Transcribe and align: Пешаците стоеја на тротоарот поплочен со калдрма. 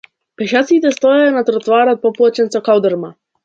Пешаците 0.41 0.93
стоеја 0.95 1.29
на 1.37 1.45
тротоарот 1.51 2.03
поплочен 2.09 2.53
со 2.57 2.67
калдрма. 2.71 3.17